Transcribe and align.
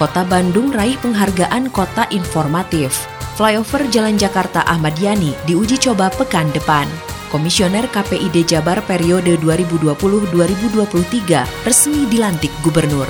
Kota 0.00 0.24
Bandung 0.24 0.72
raih 0.72 0.96
penghargaan 0.96 1.68
Kota 1.68 2.08
Informatif. 2.08 3.04
Flyover 3.36 3.84
Jalan 3.92 4.16
Jakarta 4.16 4.64
Ahmad 4.64 4.96
Yani 4.96 5.36
diuji 5.44 5.76
coba 5.76 6.08
pekan 6.08 6.48
depan. 6.56 6.88
Komisioner 7.28 7.84
KPID 7.84 8.48
Jabar 8.48 8.80
periode 8.88 9.36
2020-2023 9.44 11.68
resmi 11.68 12.08
dilantik 12.08 12.48
gubernur. 12.64 13.04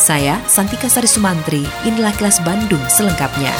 Saya 0.00 0.40
Santika 0.48 0.88
Sari 0.88 1.04
Sumantri, 1.04 1.68
inilah 1.84 2.16
kelas 2.16 2.40
Bandung 2.40 2.80
selengkapnya. 2.88 3.52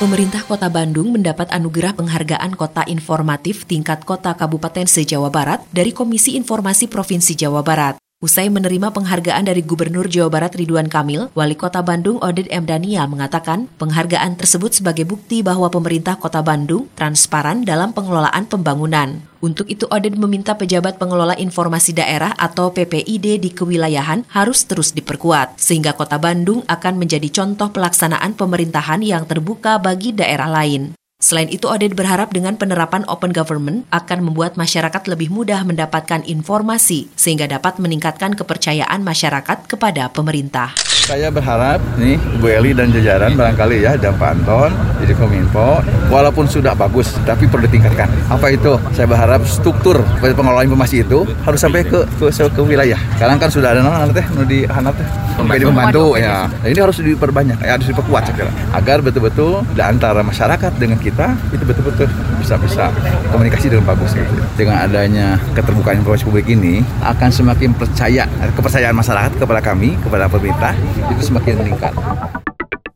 Pemerintah 0.00 0.40
Kota 0.40 0.72
Bandung 0.72 1.12
mendapat 1.12 1.52
anugerah 1.52 1.92
penghargaan 1.92 2.56
Kota 2.56 2.80
Informatif 2.88 3.68
tingkat 3.68 4.08
Kota 4.08 4.32
Kabupaten 4.32 4.88
se-Jawa 4.88 5.28
Barat 5.28 5.60
dari 5.68 5.92
Komisi 5.92 6.32
Informasi 6.40 6.88
Provinsi 6.88 7.36
Jawa 7.36 7.60
Barat. 7.60 8.07
Usai 8.18 8.50
menerima 8.50 8.90
penghargaan 8.90 9.46
dari 9.46 9.62
Gubernur 9.62 10.10
Jawa 10.10 10.26
Barat 10.26 10.58
Ridwan 10.58 10.90
Kamil, 10.90 11.30
Wali 11.38 11.54
Kota 11.54 11.86
Bandung 11.86 12.18
Oded 12.18 12.50
M. 12.50 12.66
Daniel 12.66 13.06
mengatakan 13.06 13.70
penghargaan 13.78 14.34
tersebut 14.34 14.74
sebagai 14.74 15.06
bukti 15.06 15.46
bahwa 15.46 15.70
pemerintah 15.70 16.18
Kota 16.18 16.42
Bandung 16.42 16.90
transparan 16.98 17.62
dalam 17.62 17.94
pengelolaan 17.94 18.50
pembangunan. 18.50 19.22
Untuk 19.38 19.70
itu 19.70 19.86
Oded 19.86 20.18
meminta 20.18 20.58
pejabat 20.58 20.98
pengelola 20.98 21.38
informasi 21.38 21.94
daerah 21.94 22.34
atau 22.34 22.74
PPID 22.74 23.38
di 23.38 23.54
kewilayahan 23.54 24.26
harus 24.34 24.66
terus 24.66 24.90
diperkuat, 24.98 25.54
sehingga 25.54 25.94
Kota 25.94 26.18
Bandung 26.18 26.66
akan 26.66 26.98
menjadi 26.98 27.30
contoh 27.30 27.70
pelaksanaan 27.70 28.34
pemerintahan 28.34 28.98
yang 28.98 29.30
terbuka 29.30 29.78
bagi 29.78 30.10
daerah 30.10 30.50
lain. 30.50 30.97
Selain 31.18 31.50
itu, 31.50 31.66
Oded 31.66 31.98
berharap 31.98 32.30
dengan 32.30 32.54
penerapan 32.54 33.02
open 33.10 33.34
government 33.34 33.82
akan 33.90 34.22
membuat 34.22 34.54
masyarakat 34.54 35.02
lebih 35.10 35.34
mudah 35.34 35.66
mendapatkan 35.66 36.22
informasi 36.22 37.10
sehingga 37.18 37.50
dapat 37.50 37.82
meningkatkan 37.82 38.38
kepercayaan 38.38 39.02
masyarakat 39.02 39.66
kepada 39.66 40.14
pemerintah. 40.14 40.78
Saya 40.86 41.34
berharap 41.34 41.82
nih 41.98 42.22
Bu 42.38 42.46
Eli 42.46 42.70
dan 42.70 42.94
jajaran 42.94 43.34
barangkali 43.34 43.82
ya 43.82 43.98
dan 43.98 44.14
Pak 44.14 44.30
Anton 44.30 44.70
jadi 45.02 45.18
Kominfo 45.18 45.82
walaupun 46.06 46.46
sudah 46.46 46.78
bagus 46.78 47.10
tapi 47.26 47.50
perlu 47.50 47.66
ditingkatkan. 47.66 48.06
Apa 48.30 48.54
itu? 48.54 48.78
Saya 48.94 49.10
berharap 49.10 49.42
struktur 49.42 49.98
pengelolaan 50.22 50.70
informasi 50.70 51.02
itu 51.02 51.26
harus 51.42 51.58
sampai 51.58 51.82
ke 51.82 52.06
ke, 52.14 52.30
ke 52.30 52.62
wilayah. 52.62 53.00
Sekarang 53.18 53.42
kan 53.42 53.50
sudah 53.50 53.74
ada 53.74 53.82
nu 53.82 54.46
di 54.46 54.70
hanap 54.70 54.94
teh 54.94 55.27
menjadi 55.46 55.66
pembantu 55.70 56.04
ya. 56.18 56.50
Nah, 56.50 56.66
ini 56.66 56.80
harus 56.80 56.98
diperbanyak, 56.98 57.58
ya, 57.62 57.70
harus 57.78 57.86
diperkuat 57.86 58.22
saya 58.26 58.34
kira. 58.34 58.52
agar 58.74 58.98
betul-betul 59.04 59.62
antara 59.78 60.20
masyarakat 60.26 60.72
dengan 60.76 60.98
kita 60.98 61.38
itu 61.54 61.64
betul-betul 61.64 62.10
bisa 62.42 62.54
bisa 62.58 62.90
komunikasi 63.30 63.70
dengan 63.70 63.86
bagus 63.88 64.12
gitu. 64.14 64.32
Dengan 64.58 64.84
adanya 64.84 65.38
keterbukaan 65.54 66.02
informasi 66.02 66.26
publik 66.26 66.50
ini 66.50 66.82
akan 67.02 67.30
semakin 67.30 67.70
percaya 67.76 68.26
kepercayaan 68.56 68.96
masyarakat 68.96 69.38
kepada 69.38 69.60
kami, 69.62 69.94
kepada 70.02 70.26
pemerintah 70.26 70.74
itu 71.14 71.22
semakin 71.22 71.62
meningkat. 71.62 71.94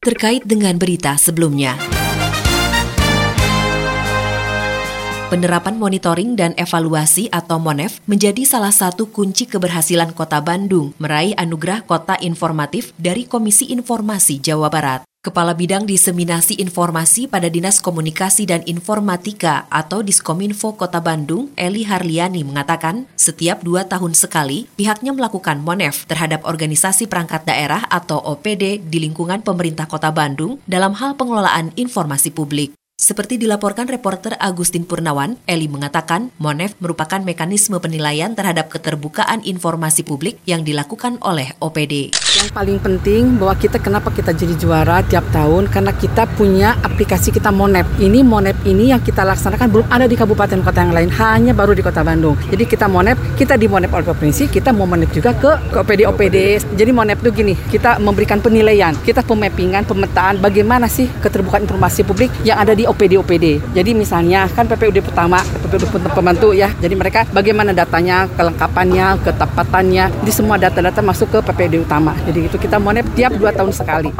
Terkait 0.02 0.42
dengan 0.42 0.74
berita 0.82 1.14
sebelumnya. 1.14 1.78
Penerapan 5.32 5.80
monitoring 5.80 6.36
dan 6.36 6.52
evaluasi 6.60 7.32
atau 7.32 7.56
MONEF 7.56 8.04
menjadi 8.04 8.44
salah 8.44 8.68
satu 8.68 9.08
kunci 9.08 9.48
keberhasilan 9.48 10.12
Kota 10.12 10.44
Bandung 10.44 10.92
meraih 11.00 11.32
anugerah 11.40 11.88
Kota 11.88 12.20
Informatif 12.20 12.92
dari 13.00 13.24
Komisi 13.24 13.72
Informasi 13.72 14.44
Jawa 14.44 14.68
Barat. 14.68 15.08
Kepala 15.24 15.56
Bidang 15.56 15.88
Diseminasi 15.88 16.60
Informasi 16.60 17.32
pada 17.32 17.48
Dinas 17.48 17.80
Komunikasi 17.80 18.44
dan 18.44 18.60
Informatika 18.68 19.64
atau 19.72 20.04
Diskominfo 20.04 20.76
Kota 20.76 21.00
Bandung, 21.00 21.48
Eli 21.56 21.88
Harliani 21.88 22.44
mengatakan, 22.44 23.08
setiap 23.16 23.64
dua 23.64 23.88
tahun 23.88 24.12
sekali 24.12 24.68
pihaknya 24.76 25.16
melakukan 25.16 25.64
MONEF 25.64 26.04
terhadap 26.12 26.44
organisasi 26.44 27.08
perangkat 27.08 27.48
daerah 27.48 27.88
atau 27.88 28.20
OPD 28.20 28.84
di 28.84 29.00
lingkungan 29.00 29.40
pemerintah 29.40 29.88
Kota 29.88 30.12
Bandung 30.12 30.60
dalam 30.68 30.92
hal 30.92 31.16
pengelolaan 31.16 31.72
informasi 31.80 32.36
publik. 32.36 32.76
Seperti 33.02 33.34
dilaporkan 33.34 33.90
reporter 33.90 34.38
Agustin 34.38 34.86
Purnawan, 34.86 35.34
Eli 35.50 35.66
mengatakan 35.66 36.30
MONEF 36.38 36.78
merupakan 36.78 37.18
mekanisme 37.18 37.74
penilaian 37.82 38.30
terhadap 38.30 38.70
keterbukaan 38.70 39.42
informasi 39.42 40.06
publik 40.06 40.38
yang 40.46 40.62
dilakukan 40.62 41.18
oleh 41.18 41.50
OPD. 41.58 42.14
Yang 42.14 42.48
paling 42.54 42.78
penting 42.78 43.42
bahwa 43.42 43.58
kita 43.58 43.82
kenapa 43.82 44.14
kita 44.14 44.30
jadi 44.30 44.54
juara 44.54 45.02
tiap 45.02 45.26
tahun 45.34 45.66
karena 45.66 45.90
kita 45.98 46.30
punya 46.38 46.78
aplikasi 46.78 47.34
kita 47.34 47.50
MONEP. 47.50 47.90
Ini 47.98 48.22
MONEP 48.22 48.70
ini 48.70 48.94
yang 48.94 49.02
kita 49.02 49.26
laksanakan 49.26 49.66
belum 49.66 49.86
ada 49.90 50.06
di 50.06 50.14
kabupaten 50.14 50.62
kota 50.62 50.86
yang 50.86 50.94
lain, 50.94 51.10
hanya 51.10 51.58
baru 51.58 51.74
di 51.74 51.82
Kota 51.82 52.06
Bandung. 52.06 52.38
Jadi 52.54 52.70
kita 52.70 52.86
MONEP, 52.86 53.34
kita 53.34 53.58
di 53.58 53.66
MONEP 53.66 53.90
oleh 53.90 54.06
provinsi, 54.06 54.46
kita 54.46 54.70
mau 54.70 54.86
MONEP 54.86 55.10
juga 55.10 55.34
ke, 55.34 55.74
ke 55.74 55.76
OPD 55.82 56.06
OPD. 56.06 56.38
Jadi 56.78 56.90
MONEP 56.94 57.18
itu 57.26 57.30
gini, 57.34 57.58
kita 57.66 57.98
memberikan 57.98 58.38
penilaian, 58.38 58.94
kita 58.94 59.26
pemappingan, 59.26 59.90
pemetaan 59.90 60.38
bagaimana 60.38 60.86
sih 60.86 61.10
keterbukaan 61.18 61.66
informasi 61.66 62.06
publik 62.06 62.30
yang 62.46 62.62
ada 62.62 62.78
di 62.78 62.91
OPD 62.92 63.16
OPD. 63.16 63.46
Jadi 63.72 63.90
misalnya 63.96 64.44
kan 64.52 64.68
PPUD 64.68 65.00
pertama, 65.00 65.40
PPUD 65.40 66.12
pembantu 66.12 66.52
ya. 66.52 66.68
Jadi 66.78 66.94
mereka 66.94 67.24
bagaimana 67.32 67.72
datanya, 67.72 68.28
kelengkapannya, 68.36 69.18
ketepatannya, 69.24 70.04
di 70.22 70.32
semua 70.32 70.60
data-data 70.60 71.00
masuk 71.00 71.32
ke 71.32 71.38
PPUD 71.40 71.88
utama. 71.88 72.12
Jadi 72.28 72.52
itu 72.52 72.56
kita 72.60 72.76
monep 72.76 73.08
tiap 73.16 73.32
dua 73.34 73.50
tahun 73.50 73.72
sekali. 73.72 74.12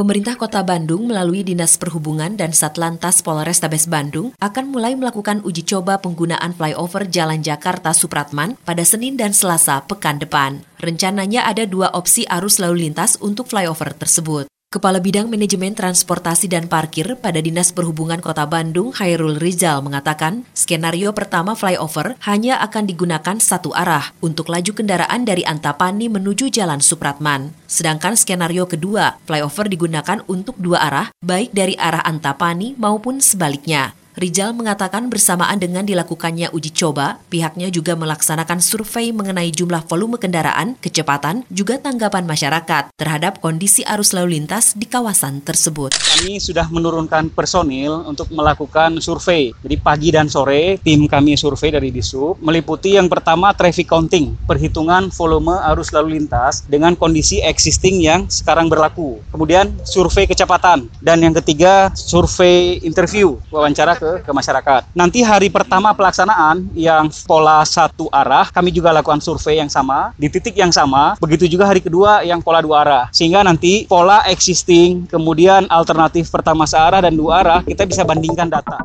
Pemerintah 0.00 0.32
Kota 0.32 0.64
Bandung 0.64 1.12
melalui 1.12 1.44
Dinas 1.44 1.76
Perhubungan 1.76 2.32
dan 2.32 2.56
Satlantas 2.56 3.20
Polrestabes 3.20 3.84
Bandung 3.84 4.32
akan 4.40 4.72
mulai 4.72 4.96
melakukan 4.96 5.44
uji 5.44 5.60
coba 5.60 6.00
penggunaan 6.00 6.56
flyover 6.56 7.04
Jalan 7.04 7.44
Jakarta 7.44 7.92
Supratman 7.92 8.56
pada 8.64 8.80
Senin 8.80 9.20
dan 9.20 9.36
Selasa 9.36 9.84
pekan 9.84 10.16
depan. 10.16 10.64
Rencananya 10.80 11.44
ada 11.44 11.68
dua 11.68 11.92
opsi 11.92 12.24
arus 12.32 12.56
lalu 12.56 12.88
lintas 12.88 13.20
untuk 13.20 13.52
flyover 13.52 13.92
tersebut. 13.92 14.48
Kepala 14.70 15.02
Bidang 15.02 15.26
Manajemen 15.26 15.74
Transportasi 15.74 16.46
dan 16.46 16.70
Parkir 16.70 17.18
pada 17.18 17.42
Dinas 17.42 17.74
Perhubungan 17.74 18.22
Kota 18.22 18.46
Bandung, 18.46 18.94
Hairul 18.94 19.34
Rizal, 19.34 19.82
mengatakan 19.82 20.46
skenario 20.54 21.10
pertama 21.10 21.58
flyover 21.58 22.14
hanya 22.22 22.62
akan 22.62 22.86
digunakan 22.86 23.34
satu 23.42 23.74
arah 23.74 24.14
untuk 24.22 24.46
laju 24.46 24.70
kendaraan 24.70 25.26
dari 25.26 25.42
Antapani 25.42 26.06
menuju 26.06 26.54
Jalan 26.54 26.78
Supratman. 26.78 27.50
Sedangkan 27.66 28.14
skenario 28.14 28.70
kedua, 28.70 29.18
flyover 29.26 29.66
digunakan 29.66 30.22
untuk 30.30 30.54
dua 30.54 30.86
arah, 30.86 31.10
baik 31.18 31.50
dari 31.50 31.74
arah 31.74 32.06
Antapani 32.06 32.78
maupun 32.78 33.18
sebaliknya. 33.18 33.99
Rizal 34.20 34.52
mengatakan 34.52 35.08
bersamaan 35.08 35.56
dengan 35.56 35.80
dilakukannya 35.88 36.52
uji 36.52 36.76
coba, 36.76 37.24
pihaknya 37.32 37.72
juga 37.72 37.96
melaksanakan 37.96 38.60
survei 38.60 39.16
mengenai 39.16 39.48
jumlah 39.48 39.88
volume 39.88 40.20
kendaraan, 40.20 40.76
kecepatan, 40.76 41.48
juga 41.48 41.80
tanggapan 41.80 42.28
masyarakat 42.28 42.92
terhadap 43.00 43.40
kondisi 43.40 43.80
arus 43.88 44.12
lalu 44.12 44.36
lintas 44.36 44.76
di 44.76 44.84
kawasan 44.84 45.40
tersebut. 45.40 45.96
Kami 45.96 46.36
sudah 46.36 46.68
menurunkan 46.68 47.32
personil 47.32 48.04
untuk 48.04 48.28
melakukan 48.28 49.00
survei. 49.00 49.56
Jadi 49.64 49.80
pagi 49.80 50.12
dan 50.12 50.28
sore 50.28 50.76
tim 50.84 51.08
kami 51.08 51.40
survei 51.40 51.72
dari 51.72 51.88
Disub 51.88 52.36
meliputi 52.44 53.00
yang 53.00 53.08
pertama 53.08 53.56
traffic 53.56 53.88
counting, 53.88 54.36
perhitungan 54.44 55.08
volume 55.16 55.56
arus 55.72 55.96
lalu 55.96 56.20
lintas 56.20 56.68
dengan 56.68 56.92
kondisi 56.92 57.40
existing 57.40 58.04
yang 58.04 58.28
sekarang 58.28 58.68
berlaku. 58.68 59.16
Kemudian 59.32 59.72
survei 59.88 60.28
kecepatan 60.28 60.92
dan 61.00 61.24
yang 61.24 61.32
ketiga 61.40 61.88
survei 61.96 62.84
interview, 62.84 63.40
wawancara 63.48 63.96
ke, 63.96 64.09
ke 64.18 64.30
masyarakat. 64.34 64.90
Nanti 64.98 65.22
hari 65.22 65.46
pertama 65.46 65.94
pelaksanaan 65.94 66.66
yang 66.74 67.06
pola 67.30 67.62
satu 67.62 68.10
arah, 68.10 68.50
kami 68.50 68.74
juga 68.74 68.90
lakukan 68.90 69.22
survei 69.22 69.62
yang 69.62 69.70
sama 69.70 70.10
di 70.18 70.26
titik 70.26 70.58
yang 70.58 70.74
sama. 70.74 71.14
Begitu 71.22 71.46
juga 71.46 71.70
hari 71.70 71.78
kedua 71.78 72.26
yang 72.26 72.42
pola 72.42 72.58
dua 72.58 72.82
arah. 72.82 73.04
Sehingga 73.14 73.46
nanti 73.46 73.86
pola 73.86 74.26
existing, 74.26 75.06
kemudian 75.06 75.70
alternatif 75.70 76.26
pertama 76.34 76.66
searah 76.66 77.06
dan 77.06 77.14
dua 77.14 77.46
arah, 77.46 77.60
kita 77.62 77.86
bisa 77.86 78.02
bandingkan 78.02 78.50
data. 78.50 78.82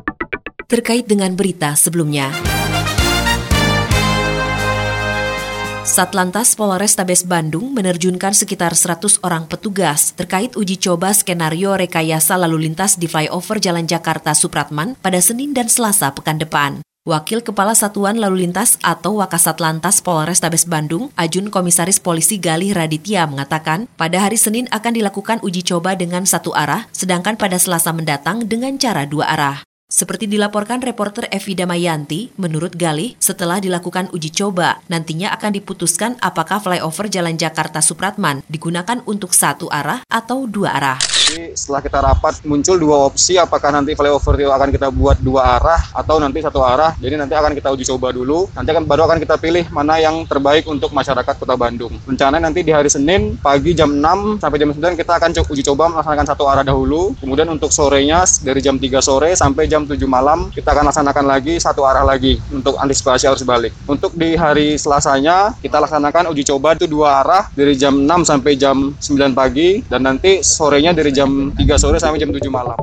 Terkait 0.66 1.06
dengan 1.06 1.30
berita 1.34 1.78
sebelumnya, 1.78 2.30
Satlantas 5.86 6.58
Polrestabes 6.58 7.22
Bandung 7.22 7.70
menerjunkan 7.70 8.34
sekitar 8.34 8.74
100 8.74 9.22
orang 9.22 9.46
petugas 9.46 10.10
terkait 10.18 10.58
uji 10.58 10.82
coba 10.82 11.14
skenario 11.14 11.78
rekayasa 11.78 12.34
lalu 12.34 12.66
lintas 12.66 12.98
di 12.98 13.06
flyover 13.06 13.62
Jalan 13.62 13.86
Jakarta 13.86 14.34
Supratman 14.34 14.98
pada 14.98 15.22
Senin 15.22 15.54
dan 15.54 15.70
Selasa 15.70 16.10
pekan 16.10 16.42
depan. 16.42 16.82
Wakil 17.06 17.46
Kepala 17.46 17.78
Satuan 17.78 18.18
Lalu 18.18 18.50
Lintas 18.50 18.82
atau 18.82 19.22
Wakasat 19.22 19.62
Lantas 19.62 20.02
Polrestabes 20.02 20.66
Bandung, 20.66 21.14
Ajun 21.14 21.54
Komisaris 21.54 22.02
Polisi 22.02 22.42
Galih 22.42 22.74
Raditya 22.74 23.30
mengatakan, 23.30 23.86
pada 23.94 24.26
hari 24.26 24.34
Senin 24.34 24.66
akan 24.74 24.90
dilakukan 24.90 25.38
uji 25.46 25.62
coba 25.62 25.94
dengan 25.94 26.26
satu 26.26 26.50
arah, 26.50 26.90
sedangkan 26.90 27.38
pada 27.38 27.62
Selasa 27.62 27.94
mendatang 27.94 28.42
dengan 28.50 28.74
cara 28.74 29.06
dua 29.06 29.30
arah. 29.30 29.62
Seperti 29.86 30.26
dilaporkan 30.26 30.82
reporter 30.82 31.30
Evi 31.30 31.54
Damayanti, 31.54 32.34
menurut 32.42 32.74
Galih, 32.74 33.14
setelah 33.22 33.62
dilakukan 33.62 34.10
uji 34.10 34.34
coba, 34.34 34.82
nantinya 34.90 35.30
akan 35.30 35.54
diputuskan 35.54 36.18
apakah 36.18 36.58
flyover 36.58 37.06
Jalan 37.06 37.38
Jakarta 37.38 37.78
Supratman 37.78 38.42
digunakan 38.50 38.98
untuk 39.06 39.30
satu 39.30 39.70
arah 39.70 40.02
atau 40.10 40.50
dua 40.50 40.74
arah. 40.74 41.15
Jadi 41.26 41.54
setelah 41.54 41.80
kita 41.80 41.98
rapat 42.02 42.34
muncul 42.42 42.76
dua 42.76 43.06
opsi, 43.06 43.38
apakah 43.38 43.70
nanti 43.70 43.94
flyover 43.94 44.34
itu 44.42 44.50
akan 44.50 44.68
kita 44.74 44.90
buat 44.90 45.22
dua 45.22 45.62
arah 45.62 45.80
atau 45.94 46.18
nanti 46.18 46.42
satu 46.42 46.62
arah. 46.66 46.98
Jadi 46.98 47.14
nanti 47.14 47.34
akan 47.38 47.54
kita 47.54 47.70
uji 47.70 47.86
coba 47.86 48.10
dulu, 48.10 48.50
nanti 48.54 48.74
akan 48.74 48.82
baru 48.82 49.06
akan 49.06 49.22
kita 49.22 49.38
pilih 49.38 49.70
mana 49.70 50.02
yang 50.02 50.26
terbaik 50.26 50.66
untuk 50.66 50.90
masyarakat 50.90 51.34
Kota 51.38 51.54
Bandung. 51.54 51.94
Rencananya 52.10 52.50
nanti 52.50 52.66
di 52.66 52.74
hari 52.74 52.90
Senin 52.90 53.38
pagi 53.38 53.70
jam 53.70 53.90
6 53.94 54.42
sampai 54.42 54.58
jam 54.58 54.70
9 54.74 54.98
kita 54.98 55.12
akan 55.22 55.30
uji 55.46 55.62
coba 55.62 55.90
melaksanakan 55.94 56.26
satu 56.26 56.44
arah 56.50 56.66
dahulu. 56.66 57.14
Kemudian 57.22 57.46
untuk 57.50 57.70
sorenya 57.70 58.26
dari 58.42 58.58
jam 58.58 58.78
3 58.78 58.98
sore 58.98 59.30
sampai 59.38 59.70
jam 59.70 59.76
jam 59.76 59.84
7 59.84 60.08
malam 60.08 60.48
kita 60.56 60.72
akan 60.72 60.88
laksanakan 60.88 61.24
lagi 61.28 61.60
satu 61.60 61.84
arah 61.84 62.00
lagi 62.00 62.40
untuk 62.48 62.80
antisipasi 62.80 63.28
arus 63.28 63.44
balik. 63.44 63.76
Untuk 63.84 64.16
di 64.16 64.32
hari 64.32 64.80
Selasanya 64.80 65.52
kita 65.60 65.76
laksanakan 65.84 66.32
uji 66.32 66.48
coba 66.48 66.72
itu 66.72 66.88
dua 66.88 67.20
arah 67.20 67.52
dari 67.52 67.76
jam 67.76 67.92
6 67.92 68.08
sampai 68.24 68.56
jam 68.56 68.96
9 68.96 69.36
pagi 69.36 69.84
dan 69.84 70.08
nanti 70.08 70.40
sorenya 70.40 70.96
dari 70.96 71.12
jam 71.16 71.48
3 71.56 71.80
sore 71.80 71.96
sampai 71.96 72.20
jam 72.20 72.28
7 72.28 72.44
malam. 72.52 72.76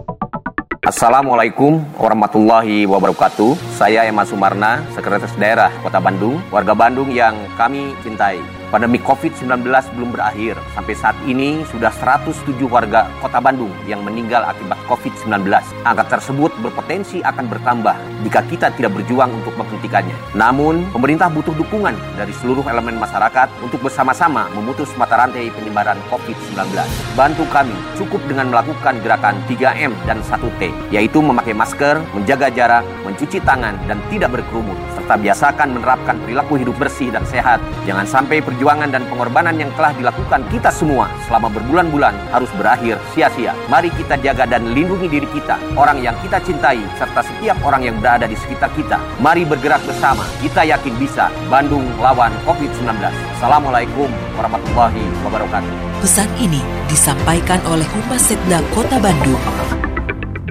Assalamualaikum 0.82 1.86
warahmatullahi 2.02 2.90
wabarakatuh. 2.90 3.54
Saya 3.78 4.10
Emma 4.10 4.26
Sumarna, 4.26 4.82
Sekretaris 4.98 5.38
Daerah 5.38 5.70
Kota 5.86 6.02
Bandung, 6.02 6.42
warga 6.50 6.74
Bandung 6.74 7.14
yang 7.14 7.38
kami 7.54 7.94
cintai. 8.02 8.63
Pandemi 8.74 8.98
COVID-19 9.06 9.70
belum 9.70 10.18
berakhir. 10.18 10.58
Sampai 10.74 10.98
saat 10.98 11.14
ini 11.30 11.62
sudah 11.70 11.94
107 11.94 12.58
warga 12.66 13.06
kota 13.22 13.38
Bandung 13.38 13.70
yang 13.86 14.02
meninggal 14.02 14.42
akibat 14.50 14.82
COVID-19. 14.90 15.46
Angka 15.86 16.18
tersebut 16.18 16.50
berpotensi 16.58 17.22
akan 17.22 17.54
bertambah 17.54 17.94
jika 18.26 18.42
kita 18.50 18.74
tidak 18.74 18.98
berjuang 18.98 19.30
untuk 19.30 19.54
menghentikannya. 19.62 20.18
Namun, 20.34 20.90
pemerintah 20.90 21.30
butuh 21.30 21.54
dukungan 21.54 21.94
dari 22.18 22.34
seluruh 22.34 22.66
elemen 22.66 22.98
masyarakat 22.98 23.54
untuk 23.62 23.78
bersama-sama 23.78 24.50
memutus 24.58 24.90
mata 24.98 25.22
rantai 25.22 25.54
penyebaran 25.54 26.02
COVID-19. 26.10 26.74
Bantu 27.14 27.46
kami 27.54 27.78
cukup 27.94 28.26
dengan 28.26 28.50
melakukan 28.50 28.98
gerakan 29.06 29.38
3M 29.54 29.94
dan 30.10 30.18
1T, 30.26 30.74
yaitu 30.90 31.22
memakai 31.22 31.54
masker, 31.54 32.02
menjaga 32.18 32.50
jarak, 32.50 32.82
mencuci 33.06 33.38
tangan, 33.46 33.78
dan 33.86 34.02
tidak 34.10 34.34
berkerumun, 34.34 34.82
serta 35.04 35.20
biasakan 35.20 35.76
menerapkan 35.76 36.16
perilaku 36.24 36.56
hidup 36.56 36.80
bersih 36.80 37.12
dan 37.12 37.28
sehat. 37.28 37.60
Jangan 37.84 38.08
sampai 38.08 38.40
perjuangan 38.40 38.88
dan 38.88 39.04
pengorbanan 39.12 39.60
yang 39.60 39.68
telah 39.76 39.92
dilakukan 40.00 40.48
kita 40.48 40.72
semua 40.72 41.12
selama 41.28 41.52
berbulan-bulan 41.52 42.16
harus 42.32 42.48
berakhir 42.56 42.96
sia-sia. 43.12 43.52
Mari 43.68 43.92
kita 44.00 44.16
jaga 44.24 44.48
dan 44.48 44.72
lindungi 44.72 45.12
diri 45.12 45.28
kita, 45.36 45.60
orang 45.76 46.00
yang 46.00 46.16
kita 46.24 46.40
cintai, 46.40 46.80
serta 46.96 47.20
setiap 47.20 47.60
orang 47.68 47.84
yang 47.84 48.00
berada 48.00 48.32
di 48.32 48.40
sekitar 48.40 48.72
kita. 48.80 48.96
Mari 49.20 49.44
bergerak 49.44 49.84
bersama. 49.84 50.24
Kita 50.40 50.64
yakin 50.64 50.96
bisa. 50.96 51.28
Bandung 51.52 51.84
lawan 52.00 52.32
COVID-19. 52.48 52.88
Assalamualaikum 53.36 54.08
warahmatullahi 54.40 55.04
wabarakatuh. 55.28 56.00
Pesan 56.00 56.32
ini 56.40 56.64
disampaikan 56.88 57.60
oleh 57.68 57.86
Humas 57.92 58.24
Setda 58.24 58.64
Kota 58.72 59.04
Bandung. 59.04 59.83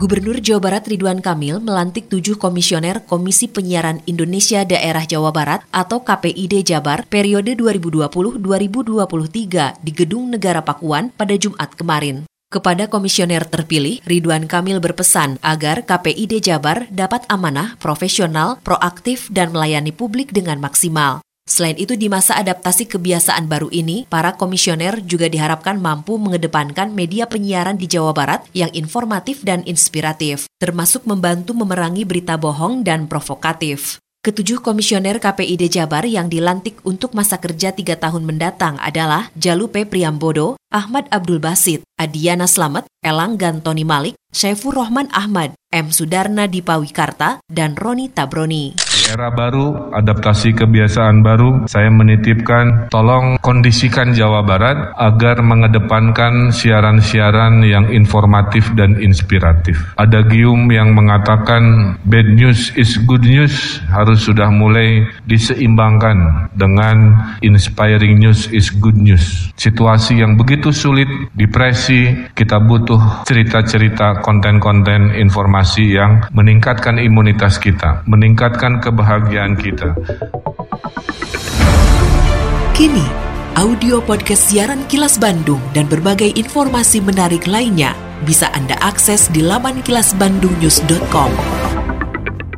Gubernur 0.02 0.42
Jawa 0.42 0.58
Barat 0.58 0.82
Ridwan 0.90 1.22
Kamil 1.22 1.62
melantik 1.62 2.10
tujuh 2.10 2.34
komisioner 2.34 3.06
Komisi 3.06 3.46
Penyiaran 3.46 4.02
Indonesia 4.10 4.66
Daerah 4.66 5.06
Jawa 5.06 5.30
Barat 5.30 5.62
atau 5.70 6.02
KPID 6.02 6.66
Jabar 6.66 7.06
periode 7.06 7.54
2020-2023 7.54 9.78
di 9.78 9.92
Gedung 9.94 10.26
Negara 10.26 10.66
Pakuan 10.66 11.14
pada 11.14 11.38
Jumat 11.38 11.78
kemarin. 11.78 12.26
Kepada 12.50 12.90
komisioner 12.90 13.46
terpilih, 13.46 14.02
Ridwan 14.02 14.50
Kamil 14.50 14.82
berpesan 14.82 15.38
agar 15.38 15.86
KPID 15.86 16.50
Jabar 16.50 16.90
dapat 16.90 17.22
amanah, 17.30 17.78
profesional, 17.78 18.58
proaktif, 18.66 19.30
dan 19.30 19.54
melayani 19.54 19.94
publik 19.94 20.34
dengan 20.34 20.58
maksimal. 20.58 21.22
Selain 21.42 21.74
itu, 21.74 21.98
di 21.98 22.06
masa 22.06 22.38
adaptasi 22.38 22.86
kebiasaan 22.86 23.50
baru 23.50 23.66
ini, 23.74 24.06
para 24.06 24.38
komisioner 24.38 25.02
juga 25.02 25.26
diharapkan 25.26 25.74
mampu 25.74 26.14
mengedepankan 26.14 26.94
media 26.94 27.26
penyiaran 27.26 27.74
di 27.74 27.90
Jawa 27.90 28.14
Barat 28.14 28.46
yang 28.54 28.70
informatif 28.78 29.42
dan 29.42 29.66
inspiratif, 29.66 30.46
termasuk 30.62 31.02
membantu 31.02 31.50
memerangi 31.50 32.06
berita 32.06 32.38
bohong 32.38 32.86
dan 32.86 33.10
provokatif. 33.10 33.98
Ketujuh 34.22 34.62
komisioner 34.62 35.18
KPID 35.18 35.66
Jabar 35.66 36.06
yang 36.06 36.30
dilantik 36.30 36.78
untuk 36.86 37.10
masa 37.10 37.42
kerja 37.42 37.74
tiga 37.74 37.98
tahun 37.98 38.22
mendatang 38.22 38.78
adalah 38.78 39.34
Jalupe 39.34 39.82
Priambodo, 39.82 40.54
Ahmad 40.70 41.10
Abdul 41.10 41.42
Basit, 41.42 41.82
Adiana 41.98 42.46
Slamet, 42.46 42.86
Elang 43.02 43.34
Gantoni 43.34 43.82
Malik, 43.82 44.14
Syaifur 44.30 44.78
Rohman 44.78 45.10
Ahmad, 45.10 45.58
M. 45.74 45.90
Sudarna 45.90 46.46
Dipawikarta, 46.46 47.42
dan 47.50 47.74
Roni 47.74 48.14
Tabroni 48.14 48.91
era 49.12 49.28
baru, 49.28 49.92
adaptasi 49.92 50.56
kebiasaan 50.56 51.20
baru, 51.20 51.68
saya 51.68 51.92
menitipkan 51.92 52.88
tolong 52.88 53.36
kondisikan 53.44 54.16
Jawa 54.16 54.40
Barat 54.40 54.96
agar 54.96 55.44
mengedepankan 55.44 56.48
siaran-siaran 56.48 57.60
yang 57.60 57.92
informatif 57.92 58.72
dan 58.72 58.96
inspiratif. 59.04 59.76
Ada 60.00 60.24
gium 60.32 60.72
yang 60.72 60.96
mengatakan 60.96 61.94
bad 62.08 62.24
news 62.32 62.72
is 62.80 62.96
good 63.04 63.22
news 63.28 63.84
harus 63.92 64.24
sudah 64.24 64.48
mulai 64.48 65.04
diseimbangkan 65.28 66.48
dengan 66.56 67.28
inspiring 67.44 68.16
news 68.16 68.48
is 68.48 68.72
good 68.72 68.96
news. 68.96 69.52
Situasi 69.60 70.24
yang 70.24 70.40
begitu 70.40 70.72
sulit, 70.72 71.08
depresi, 71.36 72.32
kita 72.32 72.64
butuh 72.64 73.28
cerita-cerita 73.28 74.24
konten-konten 74.24 75.12
informasi 75.20 76.00
yang 76.00 76.24
meningkatkan 76.32 76.96
imunitas 76.96 77.60
kita, 77.60 78.00
meningkatkan 78.08 78.80
kebahagiaan 78.80 79.01
kebahagiaan 79.02 79.58
kita. 79.58 79.98
Kini, 82.70 83.02
audio 83.58 83.98
podcast 83.98 84.54
siaran 84.54 84.86
Kilas 84.86 85.18
Bandung 85.18 85.58
dan 85.74 85.90
berbagai 85.90 86.30
informasi 86.38 87.02
menarik 87.02 87.50
lainnya 87.50 87.98
bisa 88.22 88.46
Anda 88.54 88.78
akses 88.78 89.26
di 89.34 89.42
laman 89.42 89.82
kilasbandungnews.com. 89.82 91.34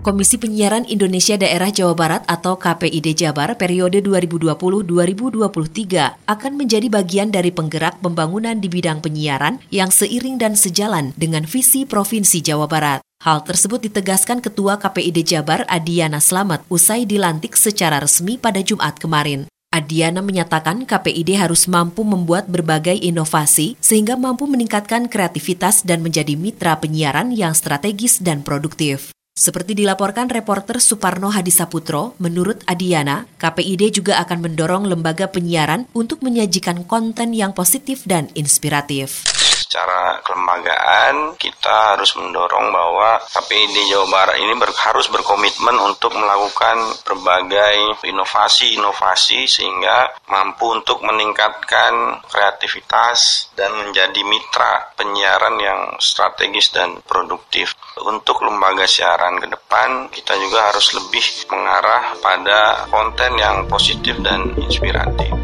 Komisi 0.05 0.37
Penyiaran 0.37 0.85
Indonesia 0.85 1.41
Daerah 1.41 1.73
Jawa 1.73 1.97
Barat 1.97 2.29
atau 2.29 2.61
KPID 2.61 3.25
Jabar 3.25 3.57
periode 3.57 4.05
2020-2023 4.05 6.29
akan 6.29 6.53
menjadi 6.61 6.93
bagian 6.93 7.33
dari 7.33 7.49
penggerak 7.49 8.05
pembangunan 8.05 8.61
di 8.61 8.69
bidang 8.69 9.01
penyiaran 9.01 9.65
yang 9.73 9.89
seiring 9.89 10.37
dan 10.37 10.61
sejalan 10.61 11.17
dengan 11.17 11.49
visi 11.49 11.89
Provinsi 11.89 12.45
Jawa 12.45 12.69
Barat. 12.69 13.01
Hal 13.25 13.41
tersebut 13.41 13.81
ditegaskan 13.81 14.45
Ketua 14.45 14.77
KPID 14.77 15.25
Jabar 15.25 15.65
Adiana 15.65 16.21
Slamet 16.21 16.61
usai 16.69 17.09
dilantik 17.09 17.57
secara 17.57 17.97
resmi 17.97 18.37
pada 18.37 18.61
Jumat 18.61 19.01
kemarin. 19.01 19.49
Adiana 19.73 20.21
menyatakan 20.21 20.85
KPID 20.85 21.41
harus 21.41 21.65
mampu 21.65 22.05
membuat 22.05 22.53
berbagai 22.53 23.01
inovasi 23.01 23.81
sehingga 23.81 24.21
mampu 24.21 24.45
meningkatkan 24.45 25.09
kreativitas 25.09 25.89
dan 25.89 26.05
menjadi 26.05 26.37
mitra 26.37 26.77
penyiaran 26.77 27.33
yang 27.33 27.57
strategis 27.57 28.21
dan 28.21 28.45
produktif. 28.45 29.17
Seperti 29.33 29.73
dilaporkan 29.73 30.29
reporter 30.29 30.77
Suparno 30.77 31.33
Hadisaputro, 31.33 32.21
menurut 32.21 32.61
Adiana, 32.69 33.25
KPID 33.41 34.05
juga 34.05 34.21
akan 34.21 34.53
mendorong 34.53 34.85
lembaga 34.85 35.33
penyiaran 35.33 35.89
untuk 35.97 36.21
menyajikan 36.21 36.85
konten 36.85 37.33
yang 37.33 37.57
positif 37.57 38.05
dan 38.05 38.29
inspiratif 38.37 39.34
secara 39.75 40.23
kelembagaan 40.23 41.35
kita 41.35 41.99
harus 41.99 42.15
mendorong 42.15 42.71
bahwa 42.71 43.19
KPID 43.27 43.91
Jawa 43.91 44.07
Barat 44.07 44.39
ini 44.39 44.55
ber, 44.55 44.71
harus 44.71 45.11
berkomitmen 45.11 45.75
untuk 45.83 46.15
melakukan 46.15 47.03
berbagai 47.03 48.07
inovasi-inovasi 48.07 49.51
sehingga 49.51 50.15
mampu 50.31 50.79
untuk 50.79 51.03
meningkatkan 51.03 52.23
kreativitas 52.23 53.51
dan 53.59 53.75
menjadi 53.75 54.23
mitra 54.23 54.95
penyiaran 54.95 55.59
yang 55.59 55.99
strategis 55.99 56.71
dan 56.71 57.03
produktif. 57.03 57.75
Untuk 57.99 58.47
lembaga 58.47 58.87
siaran 58.87 59.43
ke 59.43 59.51
depan 59.51 60.07
kita 60.15 60.39
juga 60.39 60.71
harus 60.71 60.95
lebih 60.95 61.51
mengarah 61.51 62.15
pada 62.23 62.87
konten 62.95 63.43
yang 63.43 63.67
positif 63.67 64.23
dan 64.23 64.55
inspiratif. 64.55 65.44